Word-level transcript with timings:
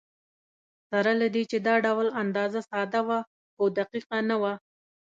سره 0.89 1.11
له 1.21 1.27
دې 1.33 1.43
چې 1.51 1.57
دا 1.67 1.75
ډول 1.85 2.07
اندازه 2.21 2.59
ساده 2.69 3.01
وه، 3.07 3.19
خو 3.53 3.63
دقیقه 3.77 4.17
نه 4.29 4.35
وه. 4.41 4.53